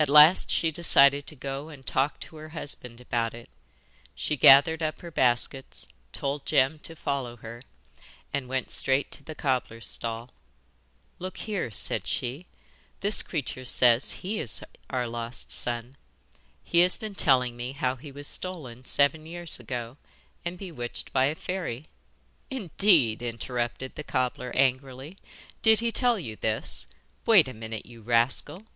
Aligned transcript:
At 0.00 0.08
last 0.08 0.50
she 0.50 0.72
decided 0.72 1.28
to 1.28 1.36
go 1.36 1.68
and 1.68 1.86
talk 1.86 2.18
to 2.18 2.34
her 2.38 2.48
husband 2.48 3.00
about 3.00 3.34
it. 3.34 3.48
She 4.16 4.36
gathered 4.36 4.82
up 4.82 5.00
her 5.00 5.12
baskets, 5.12 5.86
told 6.12 6.44
Jem 6.44 6.80
to 6.80 6.96
follow 6.96 7.36
her, 7.36 7.62
and 8.32 8.48
went 8.48 8.72
straight 8.72 9.12
to 9.12 9.22
the 9.22 9.36
cobbler's 9.36 9.86
stall. 9.86 10.30
'Look 11.20 11.36
here,' 11.38 11.70
said 11.70 12.08
she, 12.08 12.46
'this 12.98 13.22
creature 13.22 13.64
says 13.64 14.24
he 14.26 14.40
is 14.40 14.64
our 14.90 15.06
lost 15.06 15.52
son. 15.52 15.96
He 16.64 16.80
has 16.80 16.98
been 16.98 17.14
telling 17.14 17.56
me 17.56 17.70
how 17.74 17.94
he 17.94 18.10
was 18.10 18.26
stolen 18.26 18.84
seven 18.84 19.24
years 19.24 19.60
ago, 19.60 19.98
and 20.44 20.58
bewitched 20.58 21.12
by 21.12 21.26
a 21.26 21.36
fairy.' 21.36 21.86
'Indeed!' 22.50 23.22
interrupted 23.22 23.94
the 23.94 24.02
cobbler 24.02 24.50
angrily. 24.56 25.16
'Did 25.62 25.78
he 25.78 25.92
tell 25.92 26.18
you 26.18 26.34
this? 26.34 26.88
Wait 27.24 27.46
a 27.46 27.54
minute, 27.54 27.86
you 27.86 28.02
rascal! 28.02 28.66